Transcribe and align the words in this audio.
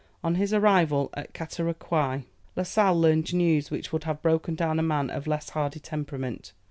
On 0.23 0.33
his 0.33 0.51
arrival 0.51 1.11
at 1.13 1.31
Catarocouy, 1.35 2.23
La 2.55 2.63
Sale 2.63 2.99
learned 2.99 3.31
news 3.35 3.69
which 3.69 3.93
would 3.93 4.05
have 4.05 4.19
broken 4.23 4.55
down 4.55 4.79
a 4.79 4.81
man 4.81 5.11
of 5.11 5.27
a 5.27 5.29
less 5.29 5.51
hardy 5.51 5.79
temperament. 5.79 6.53